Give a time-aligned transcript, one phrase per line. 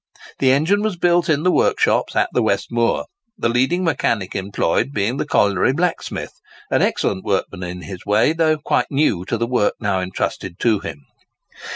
[0.39, 3.05] The engine was built in the workshops at the West Moor,
[3.37, 6.33] the leading mechanic employed being the colliery blacksmith,
[6.71, 10.79] an excellent workman in his way, though quite new to the work now entrusted to
[10.79, 11.05] him.